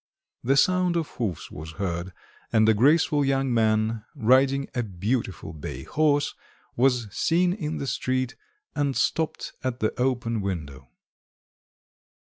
The 0.43 0.57
sound 0.57 0.95
of 0.95 1.09
hoofs 1.09 1.51
was 1.51 1.73
heard; 1.73 2.11
and 2.51 2.67
a 2.67 2.73
graceful 2.73 3.23
young 3.23 3.53
man, 3.53 4.03
riding 4.15 4.67
a 4.73 4.81
beautiful 4.81 5.53
bay 5.53 5.83
horse, 5.83 6.33
was 6.75 7.07
seen 7.15 7.53
in 7.53 7.77
the 7.77 7.85
street, 7.85 8.35
and 8.75 8.97
stopped 8.97 9.53
at 9.63 9.79
the 9.79 9.93
open 10.01 10.41
window. 10.41 10.89